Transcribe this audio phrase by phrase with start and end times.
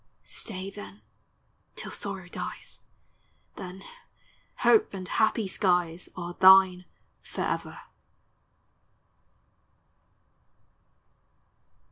[0.23, 1.03] Stay, then,
[1.75, 2.79] till sorrow dies;
[3.55, 3.83] Then—
[4.65, 6.85] hope and happy skies Are thine
[7.21, 7.79] forever!